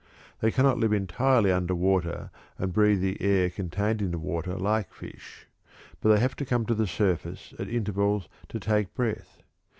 They 0.39 0.49
cannot 0.49 0.79
live 0.79 0.93
entirely 0.93 1.51
under 1.51 1.75
water 1.75 2.31
and 2.57 2.73
breathe 2.73 3.01
the 3.01 3.21
air 3.21 3.51
contained 3.51 4.01
in 4.01 4.09
the 4.09 4.17
water 4.17 4.55
like 4.55 4.91
fish, 4.91 5.45
but 5.99 6.09
they 6.09 6.19
have 6.19 6.35
to 6.37 6.45
come 6.45 6.65
to 6.65 6.73
the 6.73 6.87
surface 6.87 7.53
at 7.59 7.69
intervals 7.69 8.27
to 8.49 8.59
take 8.59 8.95
breath. 8.95 9.43